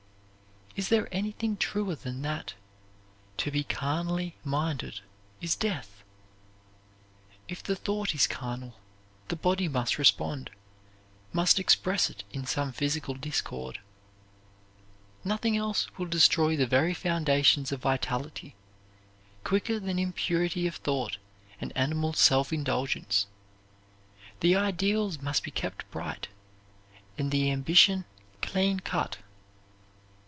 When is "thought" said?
7.75-8.15, 20.77-21.17